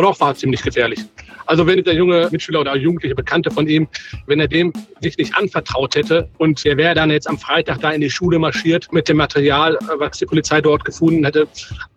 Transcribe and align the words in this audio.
Doch 0.00 0.18
war 0.20 0.34
ziemlich 0.34 0.62
gefährlich. 0.62 1.00
Also 1.46 1.66
wenn 1.66 1.82
der 1.82 1.94
junge 1.94 2.28
Mitschüler 2.30 2.60
oder 2.60 2.76
jugendliche 2.76 3.14
Bekannte 3.14 3.50
von 3.50 3.66
ihm, 3.68 3.88
wenn 4.26 4.40
er 4.40 4.48
dem 4.48 4.72
sich 5.00 5.16
nicht 5.18 5.34
anvertraut 5.36 5.94
hätte 5.96 6.28
und 6.38 6.64
er 6.64 6.76
wäre 6.76 6.94
dann 6.94 7.10
jetzt 7.10 7.28
am 7.28 7.38
Freitag 7.38 7.80
da 7.80 7.90
in 7.90 8.00
die 8.00 8.10
Schule 8.10 8.38
marschiert 8.38 8.92
mit 8.92 9.08
dem 9.08 9.16
Material, 9.16 9.78
was 9.98 10.18
die 10.18 10.26
Polizei 10.26 10.60
dort 10.60 10.84
gefunden 10.84 11.24
hätte, 11.24 11.48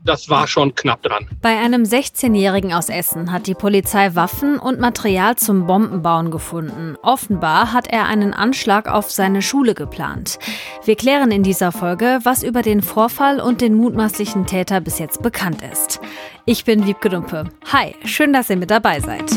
das 0.04 0.30
war 0.30 0.48
schon 0.48 0.74
knapp 0.76 1.02
dran. 1.04 1.28
Bei 1.42 1.58
einem 1.58 1.84
16-Jährigen 1.84 2.74
aus 2.74 2.90
Essen 2.90 3.32
hat 3.32 3.48
die 3.48 3.56
Polizei 3.56 4.16
Waffen 4.16 4.60
und 4.60 4.80
Material 4.80 5.36
zum 5.36 5.68
Bombenbauen 5.68 6.32
gefunden. 6.32 6.96
Offenbar 7.02 7.74
hat 7.74 7.88
er 7.88 8.06
einen 8.06 8.34
Anschlag 8.34 8.88
auf 8.88 9.12
seine 9.12 9.42
Schule 9.42 9.74
geplant. 9.74 10.40
Wir 10.86 10.96
klären 10.96 11.32
in 11.32 11.44
dieser 11.44 11.72
Folge, 11.72 12.20
was 12.24 12.44
über 12.44 12.62
den 12.62 12.82
Vorfall 12.82 13.40
und 13.40 13.62
den 13.62 13.76
mutmaßlichen 13.76 14.46
Täter 14.46 14.82
bis 14.82 15.00
jetzt 15.00 15.22
bekannt 15.22 15.62
ist. 15.72 16.00
Ich 16.46 16.66
bin 16.66 16.86
Wiebke 16.86 17.10
Dumpe. 17.10 17.46
Hi, 17.72 17.96
schön, 18.06 18.32
dass 18.32 18.50
ihr 18.50 18.58
mit 18.58 18.70
dabei 18.70 19.00
seid. 19.00 19.35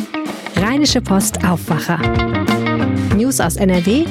Rheinische 0.61 1.01
Post 1.01 1.45
Aufwacher. 1.45 1.99
News 3.15 3.39
aus 3.41 3.55
NRW 3.55 4.05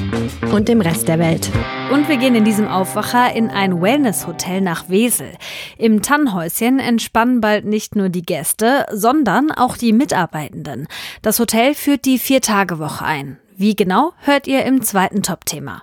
und 0.50 0.66
dem 0.68 0.80
Rest 0.80 1.06
der 1.06 1.18
Welt. 1.18 1.50
Und 1.92 2.08
wir 2.08 2.16
gehen 2.16 2.34
in 2.34 2.46
diesem 2.46 2.66
Aufwacher 2.66 3.34
in 3.34 3.50
ein 3.50 3.82
Wellness-Hotel 3.82 4.62
nach 4.62 4.88
Wesel. 4.88 5.30
Im 5.76 6.00
Tannhäuschen 6.00 6.78
entspannen 6.78 7.42
bald 7.42 7.66
nicht 7.66 7.96
nur 7.96 8.08
die 8.08 8.22
Gäste, 8.22 8.86
sondern 8.90 9.50
auch 9.50 9.76
die 9.76 9.92
Mitarbeitenden. 9.92 10.88
Das 11.20 11.38
Hotel 11.38 11.74
führt 11.74 12.06
die 12.06 12.18
Vier-Tage-Woche 12.18 13.04
ein. 13.04 13.38
Wie 13.54 13.76
genau, 13.76 14.12
hört 14.20 14.46
ihr 14.46 14.64
im 14.64 14.80
zweiten 14.80 15.22
Top-Thema. 15.22 15.82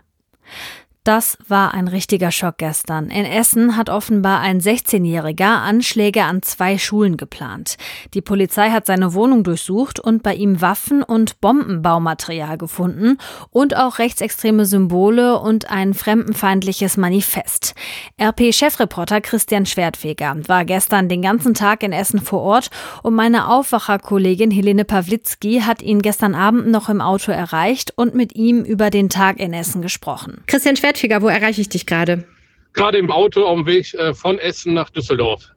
Das 1.05 1.37
war 1.47 1.75
ein 1.75 1.87
richtiger 1.87 2.31
Schock 2.31 2.57
gestern. 2.57 3.11
In 3.11 3.25
Essen 3.25 3.77
hat 3.77 3.91
offenbar 3.91 4.39
ein 4.39 4.59
16-Jähriger 4.59 5.61
Anschläge 5.61 6.23
an 6.23 6.41
zwei 6.41 6.79
Schulen 6.79 7.15
geplant. 7.15 7.77
Die 8.15 8.23
Polizei 8.23 8.71
hat 8.71 8.87
seine 8.87 9.13
Wohnung 9.13 9.43
durchsucht 9.43 9.99
und 9.99 10.23
bei 10.23 10.33
ihm 10.33 10.61
Waffen 10.61 11.03
und 11.03 11.39
Bombenbaumaterial 11.41 12.57
gefunden 12.57 13.19
und 13.51 13.77
auch 13.77 13.99
rechtsextreme 13.99 14.65
Symbole 14.65 15.37
und 15.37 15.69
ein 15.69 15.93
fremdenfeindliches 15.93 16.97
Manifest. 16.97 17.75
RP-Chefreporter 18.19 19.21
Christian 19.21 19.67
Schwertfeger 19.67 20.35
war 20.47 20.65
gestern 20.65 21.07
den 21.07 21.21
ganzen 21.21 21.53
Tag 21.53 21.83
in 21.83 21.91
Essen 21.91 22.19
vor 22.19 22.41
Ort 22.41 22.71
und 23.03 23.13
meine 23.13 23.49
Aufwacherkollegin 23.49 24.49
Helene 24.49 24.85
Pawlitzki 24.85 25.61
hat 25.61 25.83
ihn 25.83 26.01
gestern 26.01 26.33
Abend 26.33 26.71
noch 26.71 26.89
im 26.89 26.99
Auto 26.99 27.31
erreicht 27.31 27.93
und 27.95 28.15
mit 28.15 28.35
ihm 28.35 28.63
über 28.63 28.89
den 28.89 29.09
Tag 29.09 29.39
in 29.39 29.53
Essen 29.53 29.83
gesprochen. 29.83 30.41
Christian 30.47 30.75
Schwert 30.75 30.94
Bettfiger, 30.95 31.21
wo 31.21 31.27
erreiche 31.27 31.59
ich 31.59 31.67
dich 31.67 31.85
gerade? 31.85 32.23
Gerade 32.71 32.97
im 32.99 33.11
Auto 33.11 33.43
auf 33.43 33.57
dem 33.57 33.65
Weg 33.65 33.93
äh, 33.95 34.13
von 34.13 34.39
Essen 34.39 34.73
nach 34.73 34.89
Düsseldorf. 34.89 35.51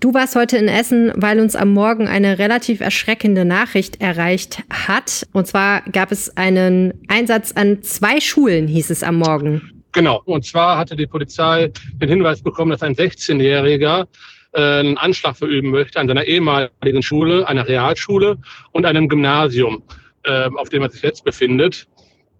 Du 0.00 0.12
warst 0.12 0.36
heute 0.36 0.58
in 0.58 0.68
Essen, 0.68 1.12
weil 1.16 1.40
uns 1.40 1.56
am 1.56 1.72
Morgen 1.72 2.08
eine 2.08 2.38
relativ 2.38 2.82
erschreckende 2.82 3.46
Nachricht 3.46 4.02
erreicht 4.02 4.62
hat. 4.70 5.26
Und 5.32 5.46
zwar 5.46 5.80
gab 5.92 6.12
es 6.12 6.36
einen 6.36 6.92
Einsatz 7.08 7.52
an 7.52 7.82
zwei 7.82 8.20
Schulen, 8.20 8.68
hieß 8.68 8.90
es 8.90 9.02
am 9.02 9.16
Morgen. 9.16 9.82
Genau. 9.92 10.20
Und 10.26 10.44
zwar 10.44 10.76
hatte 10.76 10.94
die 10.94 11.06
Polizei 11.06 11.72
den 11.94 12.10
Hinweis 12.10 12.42
bekommen, 12.42 12.72
dass 12.72 12.82
ein 12.82 12.94
16-Jähriger 12.94 14.06
äh, 14.52 14.60
einen 14.60 14.98
Anschlag 14.98 15.38
verüben 15.38 15.70
möchte 15.70 16.00
an 16.00 16.06
seiner 16.06 16.24
ehemaligen 16.24 17.02
Schule, 17.02 17.48
einer 17.48 17.66
Realschule 17.66 18.36
und 18.72 18.84
einem 18.84 19.08
Gymnasium, 19.08 19.84
äh, 20.24 20.50
auf 20.54 20.68
dem 20.68 20.82
er 20.82 20.90
sich 20.90 21.00
jetzt 21.00 21.24
befindet. 21.24 21.86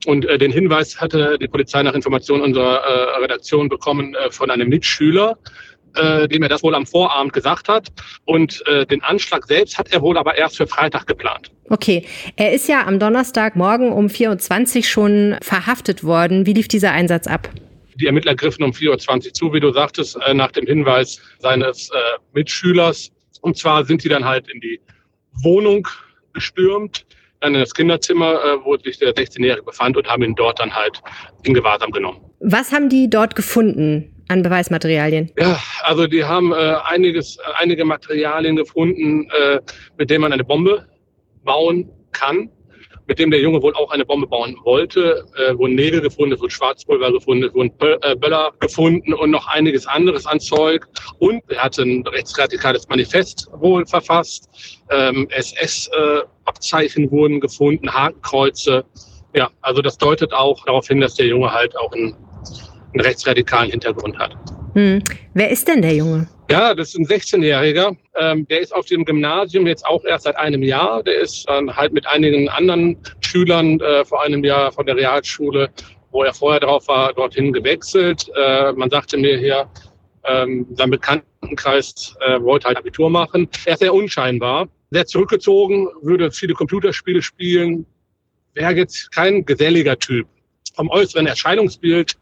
Und 0.07 0.27
äh, 0.27 0.39
den 0.39 0.51
Hinweis 0.51 1.01
hatte 1.01 1.39
die 1.41 1.49
Polizei 1.49 1.83
nach 1.83 1.95
Information 1.95 2.41
unserer 2.41 2.81
äh, 2.81 3.21
Redaktion 3.23 3.69
bekommen 3.69 4.15
äh, 4.15 4.31
von 4.31 4.51
einem 4.51 4.69
Mitschüler, 4.69 5.39
äh, 5.95 6.27
dem 6.29 6.43
er 6.43 6.49
das 6.49 6.63
wohl 6.63 6.75
am 6.75 6.87
Vorabend 6.87 7.33
gesagt 7.33 7.69
hat. 7.69 7.89
Und 8.25 8.67
äh, 8.67 8.87
den 8.87 9.03
Anschlag 9.03 9.47
selbst 9.47 9.79
hat 9.79 9.93
er 9.93 10.03
wohl 10.03 10.19
aber 10.19 10.37
erst 10.37 10.57
für 10.57 10.67
Freitag 10.67 11.07
geplant. 11.07 11.51
Okay, 11.69 12.05
er 12.37 12.53
ist 12.53 12.69
ja 12.69 12.87
am 12.87 12.99
Donnerstagmorgen 12.99 13.93
um 13.93 14.07
4.20 14.07 14.77
Uhr 14.77 14.83
schon 14.83 15.37
verhaftet 15.41 16.05
worden. 16.05 16.47
Wie 16.47 16.53
lief 16.53 16.69
dieser 16.69 16.93
Einsatz 16.93 17.27
ab? 17.27 17.49
Die 17.97 18.07
Ermittler 18.07 18.35
griffen 18.35 18.65
um 18.65 18.73
4.20 18.73 19.27
Uhr 19.27 19.33
zu, 19.35 19.53
wie 19.53 19.61
du 19.61 19.73
sagtest, 19.73 20.19
äh, 20.27 20.35
nach 20.35 20.51
dem 20.51 20.67
Hinweis 20.67 21.21
seines 21.39 21.91
äh, 21.91 21.99
Mitschülers. 22.33 23.13
Und 23.41 23.57
zwar 23.57 23.85
sind 23.85 24.03
die 24.03 24.09
dann 24.09 24.25
halt 24.25 24.49
in 24.51 24.61
die 24.61 24.81
Wohnung 25.43 25.87
gestürmt 26.33 27.05
dann 27.43 27.55
in 27.55 27.61
das 27.61 27.75
Kinderzimmer, 27.75 28.33
äh, 28.33 28.65
wo 28.65 28.77
sich 28.77 28.99
der 28.99 29.15
16-Jährige 29.15 29.65
befand 29.65 29.97
und 29.97 30.09
haben 30.09 30.23
ihn 30.23 30.35
dort 30.35 30.61
dann 30.61 30.75
halt 30.75 31.01
in 31.43 31.55
Gewahrsam 31.55 31.91
genommen. 31.91 32.21
Was 32.41 32.73
haben 32.73 32.89
die 32.89 33.11
dort 33.11 33.35
gefunden 33.35 34.25
an 34.29 34.43
Beweismaterialien? 34.43 35.31
Ja, 35.39 35.61
also 35.83 36.07
die 36.07 36.25
haben 36.25 36.53
äh, 36.53 36.77
einiges, 36.85 37.39
einige 37.59 37.85
Materialien 37.85 38.57
gefunden, 38.57 39.29
äh, 39.31 39.61
mit 39.99 40.11
denen 40.11 40.23
man 40.23 40.33
eine 40.33 40.45
Bombe 40.45 40.87
bauen 41.45 41.91
kann 42.13 42.49
mit 43.07 43.19
dem 43.19 43.31
der 43.31 43.41
Junge 43.41 43.63
wohl 43.63 43.75
auch 43.75 43.91
eine 43.91 44.05
Bombe 44.05 44.27
bauen 44.27 44.57
wollte. 44.65 45.25
Äh, 45.37 45.57
wurden 45.59 45.75
Nägel 45.75 46.01
gefunden, 46.01 46.33
es 46.35 46.41
wurden 46.41 46.51
Schwarzpulver 46.51 47.13
gefunden, 47.13 47.53
wurden 47.55 47.73
äh, 47.81 48.15
Böller 48.17 48.53
gefunden 48.61 49.13
und 49.15 49.31
noch 49.31 49.47
einiges 49.49 49.87
anderes 49.87 50.27
an 50.27 50.41
Zeug. 50.41 50.87
Und 51.19 51.43
er 51.49 51.65
hatte 51.65 51.83
ein 51.83 52.07
rechtsradikales 52.07 52.89
Manifest 52.89 53.49
wohl 53.53 53.87
verfasst. 53.87 54.49
Ähm, 54.91 55.29
SS-Abzeichen 55.31 57.05
äh, 57.05 57.11
wurden 57.11 57.41
gefunden, 57.41 57.93
Hakenkreuze. 57.93 58.85
Ja, 59.35 59.51
also 59.63 59.83
das 59.83 59.99
deutet 59.99 60.33
auch 60.33 60.65
darauf 60.65 60.87
hin, 60.87 61.01
dass 61.01 61.15
der 61.15 61.27
Junge 61.27 61.53
halt 61.53 61.77
auch 61.77 61.93
einen, 61.93 62.15
einen 62.93 63.01
rechtsradikalen 63.01 63.71
Hintergrund 63.71 64.19
hat. 64.19 64.37
Hm. 64.75 65.03
Wer 65.35 65.51
ist 65.51 65.69
denn 65.69 65.83
der 65.83 65.95
Junge? 65.95 66.29
Ja, 66.51 66.75
das 66.75 66.89
ist 66.89 66.99
ein 66.99 67.07
16-Jähriger. 67.07 67.97
Ähm, 68.19 68.47
der 68.49 68.61
ist 68.61 68.75
auf 68.75 68.87
dem 68.87 69.05
Gymnasium 69.05 69.67
jetzt 69.67 69.87
auch 69.87 70.05
erst 70.05 70.25
seit 70.25 70.37
einem 70.37 70.63
Jahr. 70.63 71.03
Der 71.03 71.21
ist 71.21 71.49
dann 71.49 71.75
halt 71.75 71.93
mit 71.93 72.07
einigen 72.07 72.49
anderen 72.49 72.99
Schülern 73.21 73.81
äh, 73.81 74.05
vor 74.05 74.23
einem 74.23 74.45
Jahr 74.45 74.73
von 74.73 74.85
der 74.87 74.97
Realschule, 74.97 75.71
wo 76.11 76.23
er 76.23 76.35
vorher 76.35 76.61
drauf 76.61 76.89
war, 76.89 77.13
dorthin 77.15 77.53
gewechselt. 77.53 78.31
Äh, 78.37 78.73
man 78.73 78.91
sagte 78.91 79.17
mir 79.17 79.39
hier, 79.39 79.67
ähm, 80.25 80.67
sein 80.75 80.91
Bekanntenkreis 80.91 82.15
äh, 82.21 82.41
wollte 82.41 82.69
halt 82.69 82.77
Abitur 82.77 83.11
machen. 83.11 83.49
Er 83.65 83.75
ist 83.75 83.81
sehr 83.81 83.95
unscheinbar, 83.95 84.69
sehr 84.91 85.07
zurückgezogen, 85.07 85.89
würde 86.03 86.31
viele 86.31 86.55
Computerspiele 86.55 87.23
spielen, 87.23 87.87
wäre 88.55 88.75
jetzt 88.75 89.11
kein 89.13 89.45
geselliger 89.45 89.99
Typ. 89.99 90.27
Vom 90.75 90.89
äußeren 90.91 91.27
Erscheinungsbild 91.27 92.17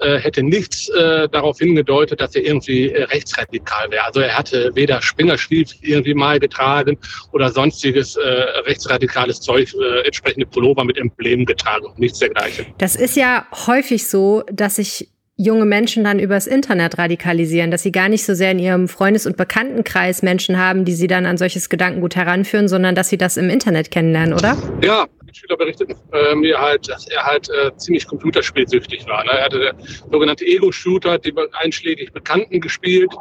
hätte 0.00 0.42
nichts 0.42 0.88
äh, 0.88 1.28
darauf 1.28 1.58
hingedeutet, 1.58 2.20
dass 2.20 2.34
er 2.34 2.44
irgendwie 2.44 2.90
äh, 2.90 3.04
rechtsradikal 3.04 3.90
wäre. 3.90 4.04
Also 4.04 4.20
er 4.20 4.36
hatte 4.36 4.70
weder 4.74 5.02
Springerstiefel 5.02 5.76
irgendwie 5.82 6.14
mal 6.14 6.38
getragen 6.40 6.98
oder 7.32 7.50
sonstiges 7.50 8.16
äh, 8.16 8.20
rechtsradikales 8.66 9.40
Zeug, 9.40 9.74
äh, 9.74 10.06
entsprechende 10.06 10.46
Pullover 10.46 10.84
mit 10.84 10.98
Emblemen 10.98 11.44
getragen. 11.44 11.86
Nichts 11.96 12.18
dergleichen. 12.18 12.66
Das 12.78 12.96
ist 12.96 13.16
ja 13.16 13.46
häufig 13.66 14.06
so, 14.08 14.42
dass 14.50 14.76
sich 14.76 15.08
junge 15.40 15.64
Menschen 15.64 16.04
dann 16.04 16.18
übers 16.18 16.46
Internet 16.46 16.98
radikalisieren, 16.98 17.70
dass 17.70 17.82
sie 17.82 17.92
gar 17.92 18.10
nicht 18.10 18.26
so 18.26 18.34
sehr 18.34 18.50
in 18.50 18.58
ihrem 18.58 18.88
Freundes- 18.88 19.26
und 19.26 19.38
Bekanntenkreis 19.38 20.22
Menschen 20.22 20.58
haben, 20.58 20.84
die 20.84 20.92
sie 20.92 21.06
dann 21.06 21.24
an 21.24 21.38
solches 21.38 21.70
Gedankengut 21.70 22.14
heranführen, 22.14 22.68
sondern 22.68 22.94
dass 22.94 23.08
sie 23.08 23.16
das 23.16 23.38
im 23.38 23.48
Internet 23.48 23.90
kennenlernen, 23.90 24.34
oder? 24.34 24.58
Ja, 24.82 25.06
Schüler 25.32 25.56
berichteten 25.56 25.96
äh, 26.12 26.34
mir 26.34 26.58
halt, 26.58 26.88
dass 26.88 27.08
er 27.08 27.24
halt 27.24 27.48
äh, 27.50 27.76
ziemlich 27.76 28.06
computerspielsüchtig 28.06 29.06
war. 29.06 29.24
Ne? 29.24 29.32
Er 29.32 29.44
hatte 29.44 29.72
sogenannte 30.10 30.44
Ego-Shooter, 30.44 31.18
die 31.18 31.34
einschlägig 31.52 32.12
Bekannten 32.12 32.60
gespielt. 32.60 33.12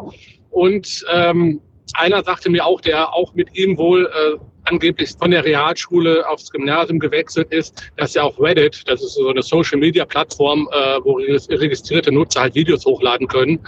Und 0.50 1.06
ähm, 1.12 1.62
einer 1.94 2.24
sagte 2.24 2.50
mir 2.50 2.66
auch, 2.66 2.82
der 2.82 3.14
auch 3.14 3.34
mit 3.34 3.56
ihm 3.58 3.78
wohl 3.78 4.06
äh, 4.06 4.38
angeblich 4.66 5.12
von 5.18 5.32
der 5.32 5.44
Realschule 5.44 6.28
aufs 6.28 6.52
Gymnasium 6.52 7.00
gewechselt 7.00 7.52
ist, 7.52 7.92
dass 7.98 8.14
ja 8.14 8.24
auch 8.24 8.40
Reddit, 8.40 8.84
das 8.88 9.02
ist 9.02 9.16
so 9.16 9.30
eine 9.30 9.42
Social-Media-Plattform, 9.42 10.70
äh, 10.72 11.00
wo 11.04 11.16
registrierte 11.16 12.12
Nutzer 12.12 12.42
halt 12.42 12.56
Videos 12.56 12.86
hochladen 12.86 13.28
können, 13.28 13.60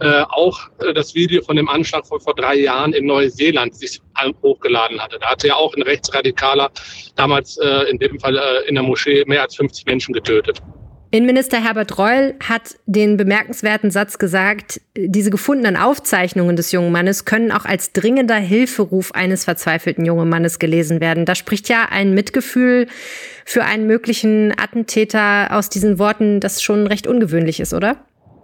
äh, 0.00 0.22
auch 0.28 0.58
äh, 0.80 0.92
das 0.92 1.14
Video 1.14 1.42
von 1.42 1.56
dem 1.56 1.68
Anschlag 1.68 2.06
von 2.06 2.20
vor 2.20 2.34
drei 2.34 2.56
Jahren 2.56 2.92
in 2.92 3.06
Neuseeland 3.06 3.74
sich 3.74 4.00
hochgeladen 4.42 5.00
hatte. 5.00 5.18
Da 5.20 5.30
hatte 5.30 5.48
ja 5.48 5.54
auch 5.54 5.74
ein 5.74 5.82
Rechtsradikaler 5.82 6.70
damals 7.16 7.58
äh, 7.58 7.90
in 7.90 7.98
dem 7.98 8.18
Fall 8.20 8.36
äh, 8.36 8.68
in 8.68 8.74
der 8.74 8.84
Moschee 8.84 9.24
mehr 9.26 9.42
als 9.42 9.56
50 9.56 9.86
Menschen 9.86 10.12
getötet. 10.12 10.60
Innenminister 11.12 11.60
Herbert 11.60 11.98
Reul 11.98 12.36
hat 12.38 12.76
den 12.86 13.16
bemerkenswerten 13.16 13.90
Satz 13.90 14.18
gesagt, 14.18 14.80
diese 14.96 15.30
gefundenen 15.30 15.76
Aufzeichnungen 15.76 16.54
des 16.54 16.70
jungen 16.70 16.92
Mannes 16.92 17.24
können 17.24 17.50
auch 17.50 17.64
als 17.64 17.92
dringender 17.92 18.36
Hilferuf 18.36 19.10
eines 19.10 19.44
verzweifelten 19.44 20.04
jungen 20.04 20.28
Mannes 20.28 20.60
gelesen 20.60 21.00
werden. 21.00 21.24
Da 21.24 21.34
spricht 21.34 21.68
ja 21.68 21.88
ein 21.90 22.14
Mitgefühl 22.14 22.86
für 23.44 23.64
einen 23.64 23.88
möglichen 23.88 24.52
Attentäter 24.56 25.48
aus 25.50 25.68
diesen 25.68 25.98
Worten, 25.98 26.38
das 26.38 26.62
schon 26.62 26.86
recht 26.86 27.08
ungewöhnlich 27.08 27.58
ist, 27.58 27.74
oder? 27.74 27.96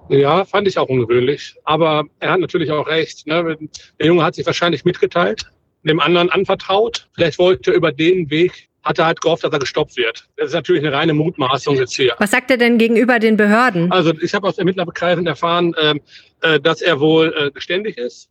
Ja, 0.08 0.44
fand 0.44 0.66
ich 0.66 0.76
auch 0.76 0.88
ungewöhnlich. 0.88 1.54
Aber 1.62 2.04
er 2.18 2.32
hat 2.32 2.40
natürlich 2.40 2.72
auch 2.72 2.88
recht. 2.88 3.28
Ne? 3.28 3.56
Der 4.00 4.06
Junge 4.06 4.24
hat 4.24 4.34
sich 4.34 4.44
wahrscheinlich 4.44 4.84
mitgeteilt, 4.84 5.52
dem 5.88 6.00
anderen 6.00 6.30
anvertraut. 6.30 7.08
Vielleicht 7.14 7.38
wollte 7.38 7.70
er 7.70 7.76
über 7.76 7.92
den 7.92 8.30
Weg 8.30 8.68
hat 8.86 9.00
er 9.00 9.06
halt 9.06 9.20
gehofft, 9.20 9.42
dass 9.42 9.52
er 9.52 9.58
gestoppt 9.58 9.96
wird. 9.96 10.28
Das 10.36 10.48
ist 10.48 10.54
natürlich 10.54 10.84
eine 10.86 10.96
reine 10.96 11.12
Mutmaßung 11.12 11.74
jetzt 11.76 11.96
hier. 11.96 12.14
Was 12.18 12.30
sagt 12.30 12.52
er 12.52 12.56
denn 12.56 12.78
gegenüber 12.78 13.18
den 13.18 13.36
Behörden? 13.36 13.90
Also 13.90 14.12
ich 14.20 14.32
habe 14.32 14.46
aus 14.46 14.58
Ermittlerkreisen 14.58 15.26
erfahren, 15.26 15.74
ähm, 15.82 16.00
äh, 16.40 16.60
dass 16.60 16.82
er 16.82 17.00
wohl 17.00 17.34
äh, 17.36 17.50
geständig 17.50 17.98
ist, 17.98 18.30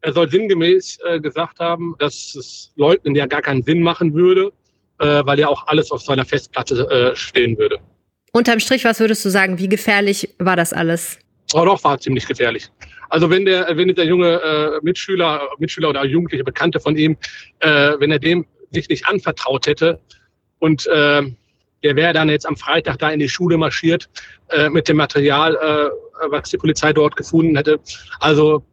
Er 0.00 0.12
soll 0.12 0.30
sinngemäß 0.30 1.00
äh, 1.04 1.18
gesagt 1.18 1.58
haben, 1.58 1.96
dass 1.98 2.36
es 2.36 2.72
Leuten 2.76 3.16
ja 3.16 3.26
gar 3.26 3.42
keinen 3.42 3.64
Sinn 3.64 3.82
machen 3.82 4.14
würde, 4.14 4.52
weil 4.98 5.38
ja 5.38 5.46
auch 5.48 5.66
alles 5.68 5.92
auf 5.92 6.02
seiner 6.02 6.24
Festplatte 6.24 7.12
stehen 7.14 7.56
würde. 7.56 7.78
Unterm 8.32 8.58
Strich, 8.58 8.84
was 8.84 8.98
würdest 8.98 9.24
du 9.24 9.28
sagen, 9.28 9.58
wie 9.58 9.68
gefährlich 9.68 10.34
war 10.38 10.56
das 10.56 10.72
alles? 10.72 11.18
Oh, 11.54 11.64
doch, 11.64 11.82
war 11.84 12.00
ziemlich 12.00 12.26
gefährlich. 12.26 12.68
Also 13.08 13.30
wenn 13.30 13.44
der, 13.44 13.76
wenn 13.76 13.94
der 13.94 14.04
junge 14.04 14.40
äh, 14.40 14.80
Mitschüler, 14.82 15.48
Mitschüler 15.58 15.90
oder 15.90 16.04
jugendliche 16.04 16.44
Bekannte 16.44 16.80
von 16.80 16.96
ihm, 16.96 17.16
äh, 17.60 17.92
wenn 17.98 18.10
er 18.10 18.18
dem 18.18 18.46
sich 18.70 18.88
nicht 18.88 19.08
anvertraut 19.08 19.66
hätte 19.66 20.00
und 20.58 20.86
äh, 20.86 21.22
der 21.82 21.96
wäre 21.96 22.12
dann 22.12 22.28
jetzt 22.28 22.46
am 22.46 22.56
Freitag 22.56 22.98
da 22.98 23.10
in 23.10 23.20
die 23.20 23.28
Schule 23.28 23.56
marschiert 23.56 24.08
äh, 24.48 24.68
mit 24.68 24.88
dem 24.88 24.96
Material, 24.96 25.54
äh, 25.54 26.30
was 26.30 26.50
die 26.50 26.58
Polizei 26.58 26.92
dort 26.92 27.16
gefunden 27.16 27.56
hätte. 27.56 27.80
Also 28.20 28.64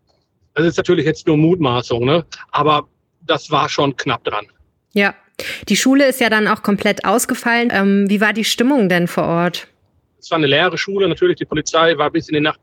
das 0.56 0.66
ist 0.66 0.78
natürlich 0.78 1.06
jetzt 1.06 1.28
nur 1.28 1.38
Mutmaßung, 1.38 2.06
ne? 2.06 2.26
aber 2.52 2.88
das 3.22 3.52
war 3.52 3.70
schon 3.70 3.96
knapp 3.96 4.24
dran. 4.24 4.46
Ja, 4.94 5.14
die 5.68 5.76
Schule 5.76 6.08
ist 6.08 6.22
ja 6.22 6.30
dann 6.30 6.48
auch 6.48 6.64
komplett 6.64 7.06
ausgefallen. 7.06 7.70
Ähm, 7.72 8.10
wie 8.10 8.22
war 8.22 8.34
die 8.34 8.46
Stimmung 8.46 8.90
denn 8.90 9.08
vor 9.08 9.26
Ort? 9.26 9.68
Es 10.26 10.32
war 10.32 10.40
eine 10.40 10.48
leere 10.48 10.76
Schule, 10.76 11.08
natürlich. 11.08 11.36
Die 11.36 11.46
Polizei 11.46 11.96
war 12.00 12.10
bis 12.10 12.30
in 12.30 12.34
die 12.34 12.42
Nach 12.42 12.58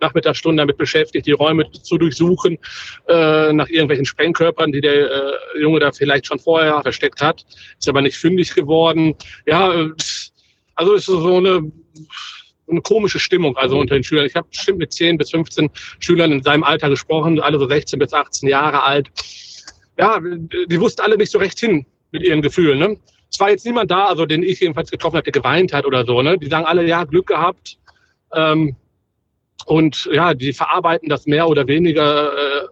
Nachmittagsstunden 0.00 0.58
damit 0.58 0.76
beschäftigt, 0.76 1.26
die 1.26 1.32
Räume 1.32 1.64
zu 1.72 1.96
durchsuchen, 1.96 2.58
äh, 3.08 3.54
nach 3.54 3.70
irgendwelchen 3.70 4.04
Sprengkörpern, 4.04 4.70
die 4.70 4.82
der 4.82 5.10
äh, 5.10 5.32
Junge 5.58 5.80
da 5.80 5.92
vielleicht 5.92 6.26
schon 6.26 6.38
vorher 6.38 6.82
versteckt 6.82 7.22
hat. 7.22 7.46
Ist 7.78 7.88
aber 7.88 8.02
nicht 8.02 8.18
fündig 8.18 8.54
geworden. 8.54 9.14
Ja, 9.46 9.72
äh, 9.72 9.88
also 10.74 10.94
es 10.94 11.04
ist 11.04 11.06
so 11.06 11.38
eine, 11.38 11.72
eine 12.68 12.82
komische 12.82 13.18
Stimmung 13.18 13.56
also 13.56 13.78
unter 13.78 13.94
den 13.94 14.04
Schülern. 14.04 14.26
Ich 14.26 14.34
habe 14.34 14.48
bestimmt 14.50 14.80
mit 14.80 14.92
10 14.92 15.16
bis 15.16 15.30
15 15.30 15.70
Schülern 16.00 16.32
in 16.32 16.42
seinem 16.42 16.64
Alter 16.64 16.90
gesprochen, 16.90 17.40
alle 17.40 17.58
so 17.58 17.66
16 17.66 17.98
bis 17.98 18.12
18 18.12 18.46
Jahre 18.46 18.82
alt. 18.82 19.08
Ja, 19.98 20.20
die 20.20 20.78
wussten 20.78 21.00
alle 21.00 21.16
nicht 21.16 21.32
so 21.32 21.38
recht 21.38 21.58
hin 21.58 21.86
mit 22.10 22.24
ihren 22.24 22.42
Gefühlen. 22.42 22.78
Ne? 22.78 22.98
Es 23.30 23.40
war 23.40 23.50
jetzt 23.50 23.66
niemand 23.66 23.90
da, 23.90 24.06
also 24.06 24.26
den 24.26 24.42
ich 24.42 24.60
jedenfalls 24.60 24.90
getroffen 24.90 25.16
habe, 25.16 25.30
der 25.30 25.32
geweint 25.32 25.72
hat 25.72 25.84
oder 25.84 26.04
so. 26.04 26.22
Ne? 26.22 26.38
Die 26.38 26.46
sagen 26.46 26.66
alle, 26.66 26.86
ja, 26.86 27.04
Glück 27.04 27.26
gehabt. 27.26 27.78
Ähm, 28.32 28.76
und 29.66 30.08
ja, 30.12 30.34
die 30.34 30.52
verarbeiten 30.52 31.08
das 31.08 31.26
mehr 31.26 31.48
oder 31.48 31.66
weniger 31.66 32.32
äh, 32.32 32.66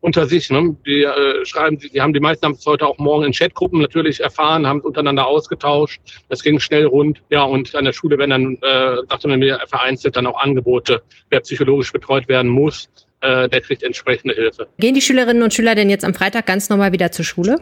unter 0.00 0.26
sich. 0.26 0.50
Ne? 0.50 0.76
Die 0.86 1.02
äh, 1.02 1.44
schreiben, 1.44 1.78
die, 1.78 1.90
die 1.90 2.00
haben 2.00 2.12
die 2.12 2.20
meisten 2.20 2.44
haben 2.44 2.54
es 2.54 2.66
heute 2.66 2.86
auch 2.86 2.98
morgen 2.98 3.24
in 3.24 3.32
Chatgruppen 3.32 3.80
natürlich 3.80 4.20
erfahren, 4.20 4.66
haben 4.66 4.78
es 4.78 4.84
untereinander 4.84 5.26
ausgetauscht. 5.26 6.00
Das 6.28 6.42
ging 6.42 6.58
schnell 6.58 6.86
rund. 6.86 7.22
Ja, 7.30 7.44
und 7.44 7.74
an 7.74 7.84
der 7.84 7.92
Schule 7.92 8.18
werden 8.18 8.30
dann, 8.30 8.58
äh, 8.62 9.28
man 9.28 9.38
mir, 9.38 9.60
vereinzelt 9.66 10.16
dann 10.16 10.26
auch 10.26 10.40
Angebote, 10.40 11.02
wer 11.30 11.40
psychologisch 11.40 11.92
betreut 11.92 12.28
werden 12.28 12.50
muss, 12.50 12.88
äh, 13.20 13.48
der 13.48 13.60
kriegt 13.60 13.82
entsprechende 13.82 14.34
Hilfe. 14.34 14.68
Gehen 14.78 14.94
die 14.94 15.00
Schülerinnen 15.00 15.42
und 15.42 15.54
Schüler 15.54 15.74
denn 15.74 15.90
jetzt 15.90 16.04
am 16.04 16.14
Freitag 16.14 16.46
ganz 16.46 16.68
normal 16.68 16.92
wieder 16.92 17.12
zur 17.12 17.24
Schule? 17.24 17.60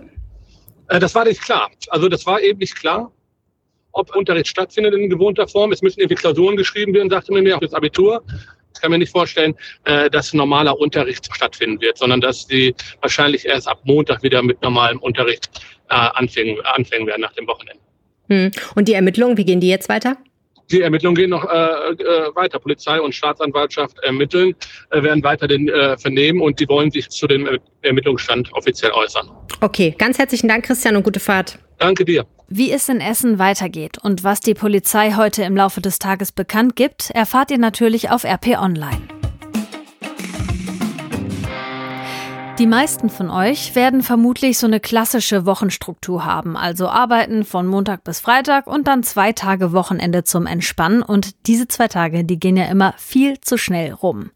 Äh, 0.91 1.01
das 1.01 1.15
war 1.15 1.25
nicht 1.25 1.41
klar. 1.41 1.71
Also 1.89 2.09
das 2.09 2.27
war 2.27 2.41
eben 2.41 2.59
nicht 2.59 2.77
klar, 2.77 3.11
ob 3.93 4.15
Unterricht 4.15 4.49
stattfindet 4.49 4.95
in 4.95 5.09
gewohnter 5.09 5.49
Form. 5.49 5.73
Es 5.73 5.83
müssen 5.83 6.01
irgendwie 6.01 6.17
Klausuren 6.17 6.57
geschrieben 6.57 6.93
werden, 6.93 7.09
sagte 7.09 7.33
man 7.33 7.43
mir, 7.43 7.57
auch 7.57 7.61
das 7.61 7.75
Abitur. 7.75 8.23
Ich 8.75 8.81
kann 8.81 8.91
mir 8.91 8.99
nicht 8.99 9.11
vorstellen, 9.11 9.55
äh, 9.85 10.11
dass 10.11 10.33
normaler 10.33 10.79
Unterricht 10.79 11.29
stattfinden 11.35 11.81
wird, 11.81 11.99
sondern 11.99 12.21
dass 12.21 12.47
die 12.47 12.75
wahrscheinlich 13.01 13.45
erst 13.47 13.69
ab 13.69 13.81
Montag 13.85 14.23
wieder 14.23 14.43
mit 14.43 14.63
normalem 14.63 14.99
Unterricht 14.99 15.49
äh, 15.89 15.95
anfangen, 15.95 16.61
anfangen 16.63 17.07
werden 17.07 17.21
nach 17.23 17.33
dem 17.33 17.47
Wochenende. 17.47 17.83
Hm. 18.29 18.51
Und 18.77 18.89
die 18.89 18.95
Ermittlungen, 18.95 19.37
wie 19.37 19.45
gehen 19.45 19.61
die 19.61 19.69
jetzt 19.69 19.89
weiter? 19.89 20.17
Die 20.71 20.83
Ermittlungen 20.83 21.17
gehen 21.17 21.31
noch 21.31 21.45
äh, 21.45 21.49
äh, 21.49 22.35
weiter. 22.35 22.59
Polizei 22.59 23.01
und 23.01 23.15
Staatsanwaltschaft 23.15 23.99
ermitteln, 24.03 24.55
äh, 24.91 25.03
werden 25.03 25.23
weiter 25.23 25.49
den 25.49 25.69
äh, 25.69 25.99
vernehmen 25.99 26.41
und 26.41 26.61
die 26.61 26.69
wollen 26.69 26.91
sich 26.91 27.09
zu 27.09 27.27
dem 27.27 27.49
Ermittlungsstand 27.83 28.53
offiziell 28.53 28.93
äußern. 28.93 29.29
Okay, 29.61 29.95
ganz 29.99 30.19
herzlichen 30.19 30.49
Dank, 30.49 30.65
Christian, 30.65 30.97
und 30.97 31.03
gute 31.03 31.21
Fahrt. 31.21 31.59
Danke 31.79 32.05
dir. 32.05 32.27
Wie 32.49 32.73
es 32.73 32.89
in 32.89 33.01
Essen 33.01 33.39
weitergeht 33.39 33.99
und 34.03 34.25
was 34.25 34.41
die 34.41 34.55
Polizei 34.55 35.13
heute 35.17 35.43
im 35.45 35.57
Laufe 35.57 35.81
des 35.81 35.99
Tages 35.99 36.33
bekannt 36.33 36.77
gibt, 36.77 37.11
erfahrt 37.11 37.51
ihr 37.51 37.59
natürlich 37.59 38.11
auf 38.11 38.25
RP 38.25 38.59
Online. 38.61 39.20
Die 42.61 42.67
meisten 42.67 43.09
von 43.09 43.31
euch 43.31 43.75
werden 43.75 44.03
vermutlich 44.03 44.59
so 44.59 44.67
eine 44.67 44.81
klassische 44.81 45.47
Wochenstruktur 45.47 46.27
haben, 46.27 46.59
also 46.59 46.91
arbeiten 46.91 47.47
von 47.47 47.67
Montag 47.67 48.05
bis 48.05 48.21
Freitag 48.21 48.67
und 48.67 48.87
dann 48.87 49.03
zwei 49.03 49.33
Tage 49.33 49.73
Wochenende 49.73 50.25
zum 50.25 50.45
Entspannen 50.45 51.01
und 51.01 51.47
diese 51.47 51.69
zwei 51.69 51.89
Tage, 51.89 52.23
die 52.23 52.39
gehen 52.39 52.59
ja 52.59 52.67
immer 52.67 52.93
viel 52.99 53.41
zu 53.41 53.57
schnell 53.57 53.95
rum. 53.95 54.31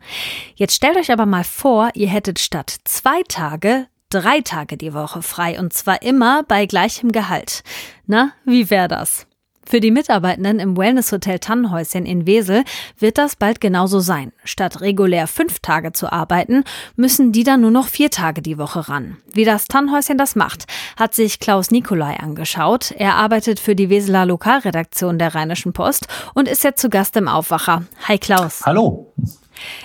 Jetzt 0.55 0.75
stellt 0.75 0.97
euch 0.97 1.13
aber 1.13 1.27
mal 1.27 1.45
vor, 1.45 1.91
ihr 1.93 2.09
hättet 2.09 2.39
statt 2.39 2.75
zwei 2.85 3.23
Tage 3.29 3.89
drei 4.09 4.41
Tage 4.41 4.79
die 4.79 4.95
Woche 4.95 5.21
frei 5.21 5.61
und 5.61 5.75
zwar 5.75 6.01
immer 6.01 6.45
bei 6.45 6.65
gleichem 6.65 7.13
Gehalt. 7.13 7.63
Na, 8.07 8.33
wie 8.47 8.71
wäre 8.71 8.89
das? 8.89 9.27
Für 9.67 9.81
die 9.81 9.91
Mitarbeitenden 9.91 10.61
im 10.61 10.77
Wellness-Hotel 10.77 11.39
Tannenhäuschen 11.39 12.07
in 12.07 12.27
Wesel 12.27 12.65
wird 12.99 13.19
das 13.19 13.37
bald 13.37 13.61
genauso 13.61 14.01
sein. 14.01 14.33
Statt 14.45 14.81
regulär 14.81 15.27
fünf 15.27 15.61
Tage 15.61 15.93
zu 15.93 16.13
arbeiten, 16.13 16.65
müssen 16.97 17.33
die 17.33 17.45
dann 17.45 17.63
nur 17.63 17.71
noch 17.71 17.89
vier 17.89 18.11
Tage 18.11 18.43
die 18.43 18.59
Woche 18.59 18.89
ran. 18.89 19.17
Wie 19.33 19.45
das 19.45 19.67
Tannenhäuschen 19.67 20.19
das 20.19 20.37
macht, 20.37 20.65
hat 20.97 21.15
sich 21.15 21.41
Klaus 21.41 21.71
Nikolai 21.71 22.17
angeschaut. 22.17 22.93
Er 22.93 23.15
arbeitet 23.15 23.59
für 23.59 23.75
die 23.75 23.91
Weseler 23.91 24.27
Lokalredaktion 24.27 25.19
der 25.19 25.35
Rheinischen 25.35 25.73
Post 25.73 26.09
und 26.35 26.49
ist 26.49 26.65
jetzt 26.65 26.81
zu 26.81 26.91
Gast 26.91 27.17
im 27.17 27.29
Aufwacher. 27.29 27.85
Hi 28.07 28.19
Klaus. 28.19 28.63
Hallo. 28.65 29.13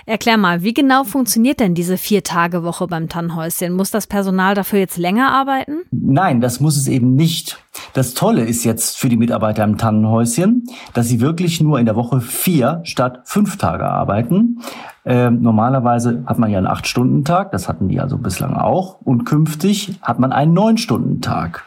Erklär 0.06 0.38
mal, 0.38 0.64
wie 0.64 0.74
genau 0.74 1.04
funktioniert 1.04 1.60
denn 1.60 1.74
diese 1.74 1.98
Vier-Tage-Woche 1.98 2.88
beim 2.88 3.10
Tannhäuschen? 3.10 3.74
Muss 3.74 3.92
das 3.92 4.08
Personal 4.08 4.56
dafür 4.56 4.80
jetzt 4.80 4.98
länger 4.98 5.32
arbeiten? 5.32 5.84
Nein, 5.92 6.42
das 6.42 6.60
muss 6.60 6.78
es 6.78 6.88
eben 6.88 7.16
nicht. 7.16 7.60
Das 7.94 8.14
Tolle 8.14 8.44
ist 8.44 8.64
jetzt 8.64 8.98
für 8.98 9.10
die 9.10 9.18
Mitarbeiter 9.18 9.64
im 9.64 9.78
Tannenhäuschen, 9.78 10.66
dass 10.94 11.08
sie 11.08 11.22
wirklich 11.22 11.62
nur 11.62 11.80
in 11.80 11.86
der 11.86 11.96
Woche 11.96 12.22
vier 12.22 12.82
statt 12.84 13.22
fünf 13.26 13.58
Tage 13.58 13.86
arbeiten. 13.86 14.60
Ähm, 15.06 15.42
normalerweise 15.42 16.24
hat 16.26 16.40
man 16.40 16.52
ja 16.52 16.58
einen 16.58 16.68
Acht-Stunden-Tag, 16.68 17.52
das 17.52 17.68
hatten 17.68 17.88
die 17.88 18.00
also 18.00 18.18
bislang 18.18 18.54
auch. 18.54 19.02
Und 19.02 19.26
künftig 19.26 20.00
hat 20.02 20.20
man 20.20 20.32
einen 20.32 20.54
Neun-Stunden-Tag. 20.54 21.66